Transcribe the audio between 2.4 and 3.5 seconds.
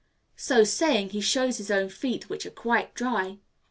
are quite dry.